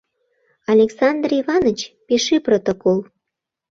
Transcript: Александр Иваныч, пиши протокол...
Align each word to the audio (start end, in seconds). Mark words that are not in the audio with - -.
Александр 0.73 1.29
Иваныч, 1.39 1.79
пиши 2.07 2.37
протокол... 2.47 2.97